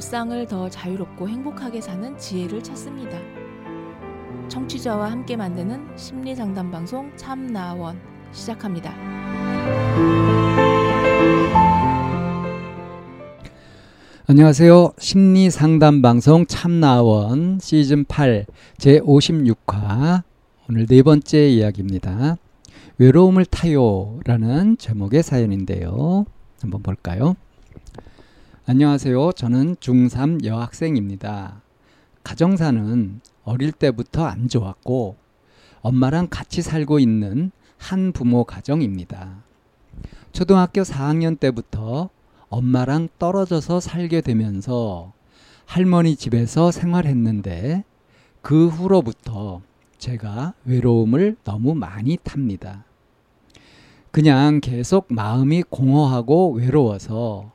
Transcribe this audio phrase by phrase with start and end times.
[0.00, 3.18] 일상을 더 자유롭고 행복하게 사는 지혜를 찾습니다.
[4.48, 8.00] 청취자와 함께 만드는 심리 상담 방송 참나원
[8.32, 8.94] 시작합니다.
[14.26, 14.94] 안녕하세요.
[14.96, 18.46] 심리 상담 방송 참나원 시즌 8
[18.78, 20.22] 제 56화
[20.70, 22.38] 오늘 네 번째 이야기입니다.
[22.96, 26.24] 외로움을 타요라는 제목의 사연인데요.
[26.62, 27.36] 한번 볼까요?
[28.72, 29.32] 안녕하세요.
[29.32, 31.60] 저는 중3 여학생입니다.
[32.22, 35.16] 가정사는 어릴 때부터 안 좋았고
[35.80, 39.42] 엄마랑 같이 살고 있는 한 부모 가정입니다.
[40.30, 42.10] 초등학교 4학년 때부터
[42.48, 45.14] 엄마랑 떨어져서 살게 되면서
[45.66, 47.82] 할머니 집에서 생활했는데
[48.40, 49.62] 그 후로부터
[49.98, 52.84] 제가 외로움을 너무 많이 탑니다.
[54.12, 57.50] 그냥 계속 마음이 공허하고 외로워서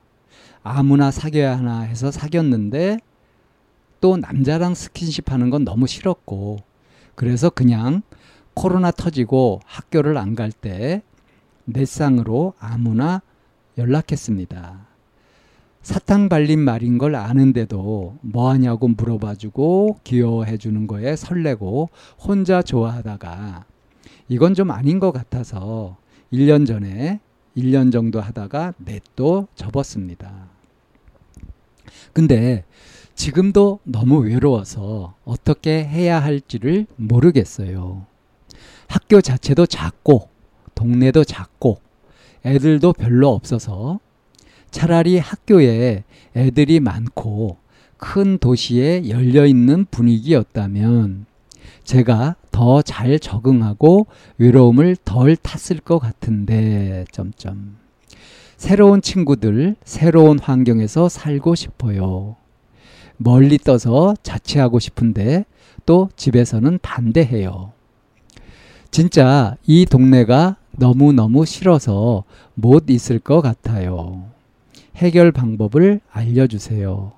[0.67, 2.97] 아무나 사귀어야 하나 해서 사귀었는데
[4.01, 6.57] 또 남자랑 스킨십 하는 건 너무 싫었고
[7.13, 8.01] 그래서 그냥
[8.55, 11.03] 코로나 터지고 학교를 안 갈때
[11.65, 13.21] 넷상으로 아무나
[13.77, 14.87] 연락했습니다.
[15.83, 23.65] 사탕 발린 말인 걸 아는데도 뭐 하냐고 물어봐주고 귀여워해 주는 거에 설레고 혼자 좋아하다가
[24.29, 25.97] 이건 좀 아닌 것 같아서
[26.33, 27.19] 1년 전에
[27.55, 30.54] 1년 정도 하다가 넷도 접었습니다.
[32.13, 32.63] 근데
[33.15, 38.05] 지금도 너무 외로워서 어떻게 해야 할지를 모르겠어요.
[38.87, 40.29] 학교 자체도 작고,
[40.75, 41.79] 동네도 작고,
[42.45, 43.99] 애들도 별로 없어서
[44.69, 46.03] 차라리 학교에
[46.35, 47.57] 애들이 많고
[47.97, 51.25] 큰 도시에 열려 있는 분위기였다면
[51.83, 57.77] 제가 더 잘 적응하고 외로움을 덜 탔을 것 같은데 점점
[58.57, 62.35] 새로운 친구들, 새로운 환경에서 살고 싶어요.
[63.17, 65.45] 멀리 떠서 자취하고 싶은데
[65.85, 67.71] 또 집에서는 반대해요.
[68.91, 74.29] 진짜 이 동네가 너무너무 싫어서 못 있을 것 같아요.
[74.95, 77.11] 해결 방법을 알려주세요.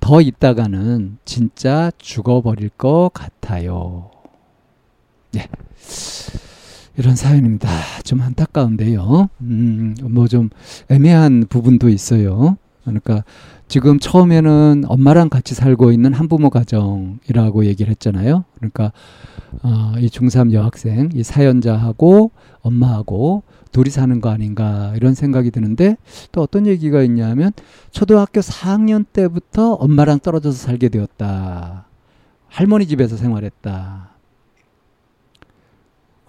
[0.00, 4.10] 더 있다가는 진짜 죽어버릴 것 같아요.
[5.32, 5.46] 네.
[7.00, 7.66] 이런 사연입니다.
[8.04, 9.30] 좀 안타까운데요.
[9.40, 10.50] 음, 뭐 좀
[10.90, 12.58] 애매한 부분도 있어요.
[12.84, 13.24] 그러니까
[13.68, 18.44] 지금 처음에는 엄마랑 같이 살고 있는 한부모 가정이라고 얘기를 했잖아요.
[18.56, 18.92] 그러니까
[19.62, 25.96] 어, 이 중3 여학생, 이 사연자하고 엄마하고 둘이 사는 거 아닌가 이런 생각이 드는데
[26.32, 27.52] 또 어떤 얘기가 있냐면
[27.92, 31.86] 초등학교 4학년 때부터 엄마랑 떨어져서 살게 되었다.
[32.48, 34.10] 할머니 집에서 생활했다.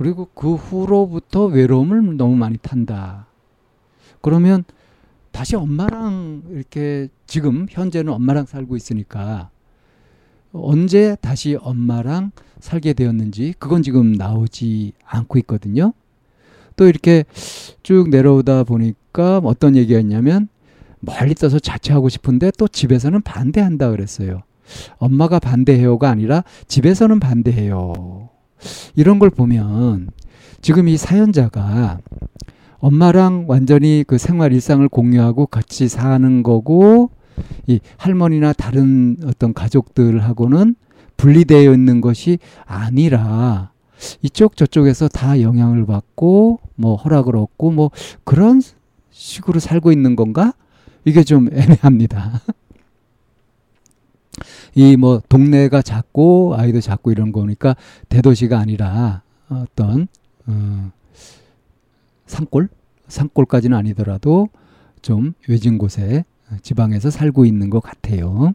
[0.01, 3.27] 그리고 그 후로부터 외로움을 너무 많이 탄다.
[4.21, 4.63] 그러면
[5.31, 9.51] 다시 엄마랑 이렇게 지금 현재는 엄마랑 살고 있으니까
[10.53, 15.93] 언제 다시 엄마랑 살게 되었는지 그건 지금 나오지 않고 있거든요.
[16.77, 17.23] 또 이렇게
[17.83, 20.47] 쭉 내려오다 보니까 어떤 얘기가 있냐면
[20.99, 24.41] 멀리 떠서 자취하고 싶은데 또 집에서는 반대한다 그랬어요.
[24.97, 28.31] 엄마가 반대해요가 아니라 집에서는 반대해요.
[28.95, 30.09] 이런 걸 보면
[30.61, 31.99] 지금 이 사연자가
[32.79, 37.11] 엄마랑 완전히 그 생활 일상을 공유하고 같이 사는 거고
[37.67, 40.75] 이 할머니나 다른 어떤 가족들하고는
[41.17, 43.71] 분리되어 있는 것이 아니라
[44.21, 47.91] 이쪽 저쪽에서 다 영향을 받고 뭐 허락을 얻고 뭐
[48.23, 48.61] 그런
[49.11, 50.53] 식으로 살고 있는 건가?
[51.05, 52.41] 이게 좀 애매합니다.
[54.75, 57.75] 이 뭐 동네가 작고 아이도 작고 이런 거니까
[58.09, 60.07] 대도시가 아니라 어떤
[60.47, 60.91] 어
[62.27, 62.69] 산골
[63.07, 64.49] 산골까지는 아니더라도
[65.01, 66.23] 좀 외진 곳에
[66.61, 68.53] 지방에서 살고 있는 것 같아요.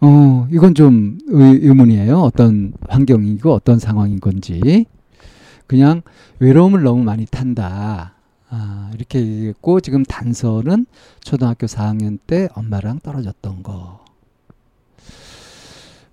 [0.00, 4.84] 어, 이건 좀 의, 문이에요 어떤 환경이고 어떤 상황인 건지.
[5.66, 6.02] 그냥
[6.38, 8.15] 외로움을 너무 많이 탄다.
[8.56, 10.86] 아, 이렇게 얘기했고, 지금 단서는
[11.20, 14.04] 초등학교 4학년 때 엄마랑 떨어졌던 거.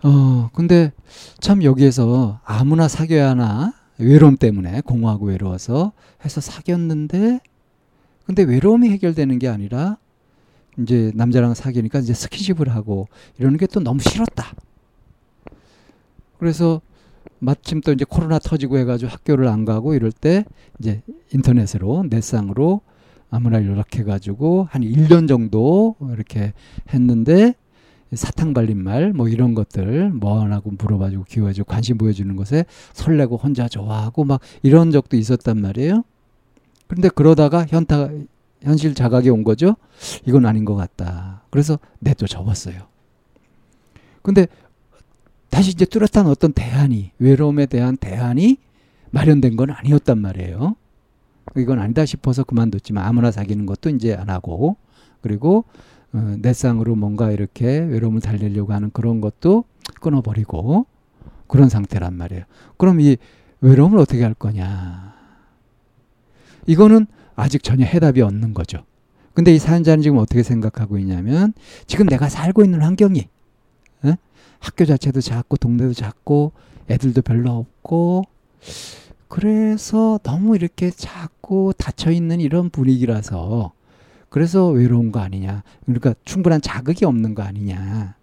[0.03, 0.91] 어, 근데
[1.39, 3.73] 참 여기에서 아무나 사귀어야 하나?
[3.97, 5.93] 외로움 때문에 공허하고 외로워서
[6.25, 7.39] 해서 사귀었는데,
[8.25, 9.97] 근데 외로움이 해결되는 게 아니라
[10.79, 13.07] 이제 남자랑 사귀니까 이제 스킨십을 하고
[13.37, 14.53] 이러는 게 또 너무 싫었다.
[16.39, 16.81] 그래서
[17.43, 20.45] 마침 또 이제 코로나 터지고 해가지고 학교를 안 가고 이럴 때
[20.79, 21.01] 이제
[21.33, 22.81] 인터넷으로 넷상으로
[23.29, 26.53] 아무나 연락해가지고 한 1년 정도 이렇게
[26.93, 27.55] 했는데
[28.13, 33.67] 사탕 발린 말 뭐 이런 것들 뭐 하나고 물어봐주고 귀여워주고 관심 보여주는 것에 설레고 혼자
[33.67, 36.03] 좋아하고 막 이런 적도 있었단 말이에요.
[36.87, 38.09] 그런데 그러다가 현타
[38.61, 39.75] 현실 자각이 온 거죠.
[40.25, 41.43] 이건 아닌 것 같다.
[41.49, 42.83] 그래서 내또 접었어요.
[44.21, 44.47] 근데
[45.53, 48.57] 다시 이제 뚜렷한 어떤 대안이 외로움에 대한 대안이
[49.11, 50.75] 마련된 건 아니었단 말이에요.
[51.55, 54.77] 이건 아니다 싶어서 그만뒀지만 아무나 사귀는 것도 이제 안 하고
[55.21, 55.65] 그리고
[56.11, 59.65] 어, 내상으로 뭔가 이렇게 외로움을 달래려고 하는 그런 것도
[60.01, 60.87] 끊어버리고
[61.45, 62.45] 그런 상태란 말이에요.
[62.77, 63.17] 그럼 이
[63.61, 65.13] 외로움을 어떻게 할 거냐?
[66.65, 68.85] 이거는 아직 전혀 해답이 없는 거죠.
[69.35, 71.53] 근데 이 사연자는 지금 어떻게 생각하고 있냐면
[71.85, 73.32] 지금 내가 살고 있는 환경이 에?
[74.63, 76.53] 학교 자체도 작고 동네도 작고
[76.89, 78.23] 애들도 별로 없고
[79.27, 83.73] 그래서 너무 이렇게 작고 닫혀 있는 이런 분위기라서
[84.29, 85.63] 그래서 외로운 거 아니냐.
[85.85, 88.15] 그러니까 충분한 자극이 없는 거 아니냐.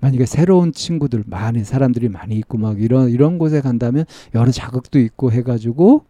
[0.00, 4.04] 만약에 새로운 친구들 많은 사람들이 많이 있고 막 이런 이런 곳에 간다면
[4.36, 6.04] 여러 자극도 있고 해가지고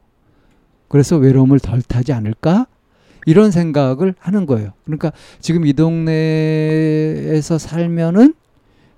[0.88, 2.66] 그래서 외로움을 덜 타지 않을까
[3.24, 4.72] 이런 생각을 하는 거예요.
[4.84, 8.34] 그러니까 지금 이 동네에서 살면은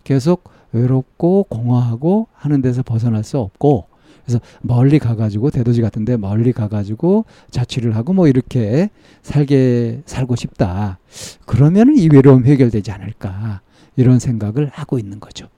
[0.05, 3.87] 계속 외롭고 공허하고 하는 데서 벗어날 수 없고
[4.25, 8.91] 그래서 멀리 가가지고 대도시 같은데 멀리 가가지고 자취를 하고 뭐 이렇게
[9.23, 10.99] 살게 살고 싶다.
[11.47, 13.61] 그러면은 이 외로움 해결되지 않을까
[13.97, 15.49] 이런 생각을 하고 있는 거죠.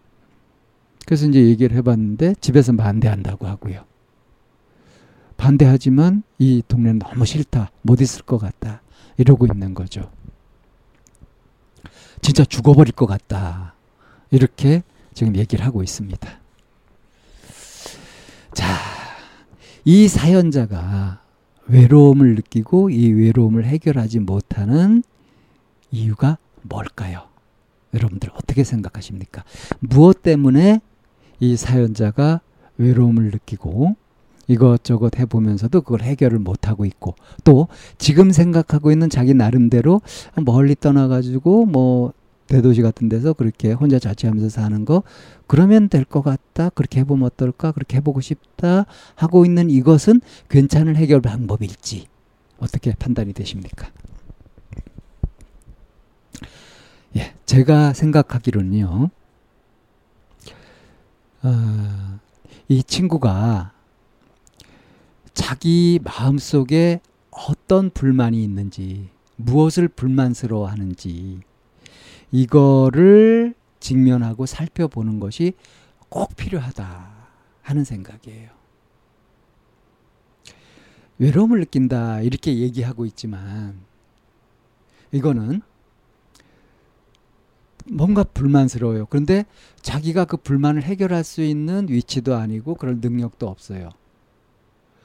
[1.04, 3.84] 그래서 이제 얘기를 해봤는데 집에서 반대한다고 하고요.
[5.36, 7.70] 반대하지만 이 동네는 너무 싫다.
[7.82, 8.80] 못 있을 것 같다.
[9.18, 10.10] 이러고 있는 거죠.
[12.22, 13.61] 진짜 죽어버릴 것 같다.
[14.32, 14.82] 이렇게
[15.14, 16.28] 지금 얘기를 하고 있습니다.
[18.54, 18.66] 자,
[19.84, 21.20] 이 사연자가
[21.68, 25.04] 외로움을 느끼고 이 외로움을 해결하지 못하는
[25.90, 27.28] 이유가 뭘까요?
[27.94, 29.44] 여러분들 어떻게 생각하십니까?
[29.80, 30.80] 무엇 때문에
[31.38, 32.40] 이 사연자가
[32.78, 33.96] 외로움을 느끼고
[34.48, 37.14] 이것저것 해보면서도 그걸 해결을 못하고 있고
[37.44, 37.68] 또
[37.98, 40.00] 지금 생각하고 있는 자기 나름대로
[40.36, 42.12] 멀리 떠나가지고 뭐
[42.46, 45.02] 대도시 같은 데서 그렇게 혼자 자취하면서 사는 거
[45.46, 51.20] 그러면 될 것 같다 그렇게 해보면 어떨까 그렇게 해보고 싶다 하고 있는 이것은 괜찮은 해결
[51.20, 52.06] 방법일지
[52.58, 53.88] 어떻게 판단이 되십니까?
[57.16, 59.10] 예, 제가 생각하기로는요.
[61.44, 62.18] 어,
[62.68, 63.72] 이 친구가
[65.34, 67.00] 자기 마음 속에
[67.30, 71.40] 어떤 불만이 있는지, 무엇을 불만스러워 하는지,
[72.32, 75.52] 이거를 직면하고 살펴보는 것이
[76.08, 77.12] 꼭 필요하다
[77.62, 78.50] 하는 생각이에요.
[81.18, 83.80] 외로움을 느낀다 이렇게 얘기하고 있지만
[85.12, 85.60] 이거는
[87.86, 89.06] 뭔가 불만스러워요.
[89.06, 89.44] 그런데
[89.80, 93.90] 자기가 그 불만을 해결할 수 있는 위치도 아니고 그럴 능력도 없어요.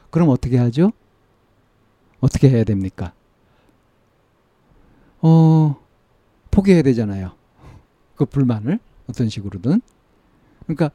[0.09, 0.91] 그럼 어떻게 하죠?
[2.19, 3.13] 어떻게 해야 됩니까?
[5.21, 5.75] 어,
[6.57, 7.33] 포기해야 되잖아요.
[8.15, 9.79] 그 불만을 어떤 식으로든.
[10.63, 10.89] 그러니까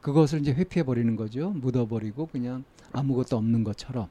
[0.00, 1.50] 그것을 이제 회피해 버리는 거죠.
[1.50, 2.62] 묻어 버리고 그냥
[2.92, 4.06] 아무것도 없는 것처럼.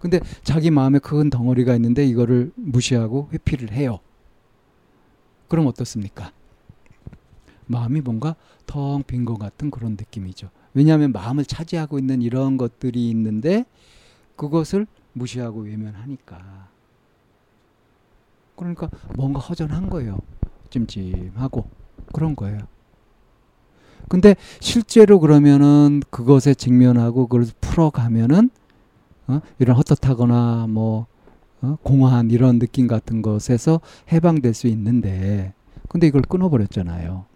[0.00, 4.00] 근데 자기 마음에 큰 덩어리가 있는데 이거를 무시하고 회피를 해요.
[5.46, 6.32] 그럼 어떻습니까?
[7.66, 8.34] 마음이 뭔가
[8.66, 10.50] 텅 빈 것 같은 그런 느낌이죠.
[10.74, 13.64] 왜냐하면 마음을 차지하고 있는 이런 것들이 있는데
[14.34, 16.68] 그것을 무시하고 외면하니까.
[18.58, 20.18] 그러니까 뭔가 허전한 거예요.
[20.70, 21.64] 찜찜하고
[22.12, 22.58] 그런 거예요.
[24.08, 28.50] 근데 실제로 그러면은 그것에 직면하고 그걸 풀어가면은
[29.28, 29.40] 어?
[29.58, 31.06] 이런 헛헛하거나 뭐
[31.60, 31.76] 어?
[31.82, 33.80] 공허한 이런 느낌 같은 것에서
[34.12, 35.54] 해방될 수 있는데
[35.88, 37.26] 근데 이걸 끊어버렸잖아요.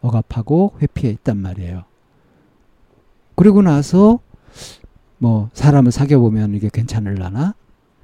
[0.00, 1.84] 억압하고 회피해 있단 말이에요.
[3.34, 4.20] 그리고 나서
[5.18, 7.54] 뭐 사람을 사귀어 보면 이게 괜찮을라나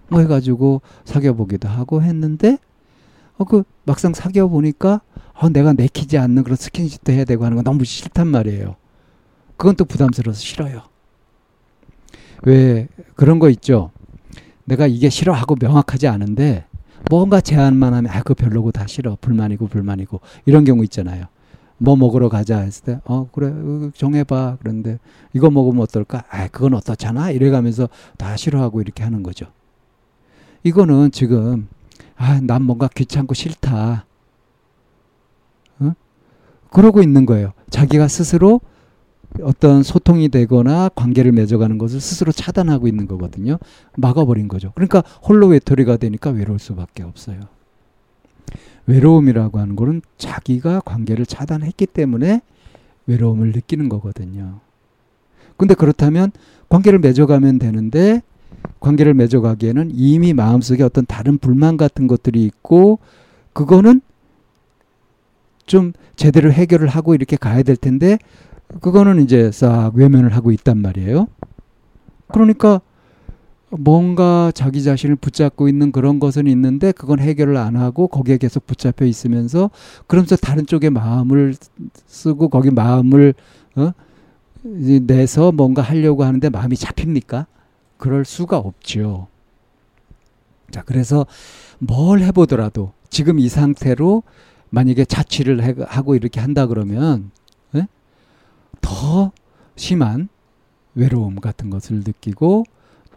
[0.08, 2.58] 뭐 해가지고 사귀어 보기도 하고 했는데
[3.38, 5.02] 어 그 막상 사귀어 보니까
[5.34, 8.76] 어 내가 내키지 않는 그런 스킨십도 해야 되고 하는 거 너무 싫단 말이에요.
[9.56, 10.82] 그건 또 부담스러워서 싫어요.
[12.44, 13.90] 왜 그런 거 있죠.
[14.64, 16.64] 내가 이게 싫어하고 명확하지 않은데
[17.10, 21.26] 뭔가 제안만 하면 아 그거 별로고 다 싫어 불만이고 불만이고 이런 경우 있잖아요.
[21.78, 23.52] 뭐 먹으러 가자 했을 때, 어, 그래,
[23.94, 24.56] 정해봐.
[24.60, 24.98] 그런데,
[25.34, 26.24] 이거 먹으면 어떨까?
[26.30, 27.30] 아, 그건 어떻잖아?
[27.32, 29.44] 이래가면서 다 싫어하고 이렇게 하는 거죠.
[30.66, 31.68] 이거는 지금,
[32.16, 34.04] 아, 난 뭔가 귀찮고 싫다.
[35.78, 35.92] 어?
[36.72, 37.52] 그러고 있는 거예요.
[37.70, 38.60] 자기가 스스로
[39.42, 43.58] 어떤 소통이 되거나 관계를 맺어가는 것을 스스로 차단하고 있는 거거든요.
[43.96, 44.72] 막아버린 거죠.
[44.74, 47.38] 그러니까 홀로 외톨이가 되니까 외로울 수밖에 없어요.
[48.86, 52.40] 외로움이라고 하는 거는 자기가 관계를 차단했기 때문에
[53.06, 54.58] 외로움을 느끼는 거거든요.
[55.56, 56.32] 근데 그렇다면
[56.68, 58.22] 관계를 맺어가면 되는데
[58.86, 63.00] 관계를 맺어가기에는 이미 마음속에 어떤 다른 불만 같은 것들이 있고
[63.52, 64.00] 그거는
[65.66, 68.16] 좀 제대로 해결을 하고 이렇게 가야 될 텐데
[68.80, 71.26] 그거는 이제 싹 외면을 하고 있단 말이에요.
[72.28, 72.80] 그러니까
[73.70, 79.04] 뭔가 자기 자신을 붙잡고 있는 그런 것은 있는데 그건 해결을 안 하고 거기에 계속 붙잡혀
[79.04, 79.70] 있으면서
[80.06, 81.56] 그러면서 다른 쪽에 마음을
[82.06, 83.34] 쓰고 거기 마음을
[83.74, 83.90] 어?
[84.62, 87.46] 내서 뭔가 하려고 하는데 마음이 잡힙니까?
[87.96, 89.28] 그럴 수가 없죠.
[90.70, 91.26] 자, 그래서
[91.78, 94.22] 뭘 해보더라도 지금 이 상태로
[94.70, 97.30] 만약에 자취를 하고 이렇게 한다 그러면
[97.74, 97.86] 예?
[98.80, 99.32] 더
[99.76, 100.28] 심한
[100.94, 102.64] 외로움 같은 것을 느끼고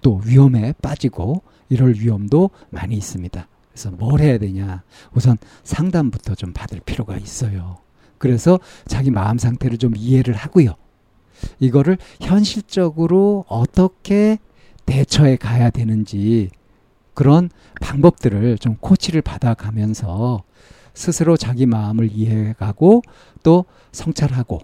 [0.02, 3.48] 또 위험에 빠지고 이럴 위험도 많이 있습니다.
[3.72, 4.84] 그래서 뭘 해야 되냐?
[5.14, 7.78] 우선 상담부터 좀 받을 필요가 있어요.
[8.18, 10.74] 그래서 자기 마음 상태를 좀 이해를 하고요.
[11.60, 14.40] 이거를 현실적으로 어떻게
[14.90, 16.50] 대처해 가야 되는지
[17.14, 20.42] 그런 방법들을 좀 코치를 받아가면서
[20.96, 23.04] 스스로 자기 마음을 이해해가고
[23.44, 24.60] 또 성찰하고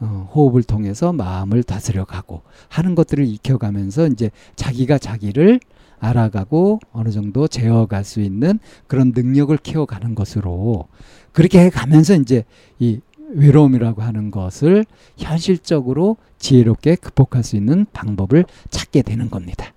[0.00, 5.60] 어, 호흡을 통해서 마음을 다스려가고 하는 것들을 익혀가면서 이제 자기가 자기를
[6.00, 8.58] 알아가고 어느 정도 재어갈 수 있는
[8.88, 10.88] 그런 능력을 키워가는 것으로
[11.32, 12.44] 그렇게 해가면서 이제
[12.80, 14.84] 이 외로움이라고 하는 것을
[15.16, 19.72] 현실적으로 지혜롭게 극복할 수 있는 방법을 찾게 되는 겁니다.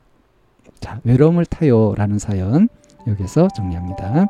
[0.80, 2.68] 자, 외로움을 타요라는 사연
[3.08, 4.28] 여기서 정리합니다.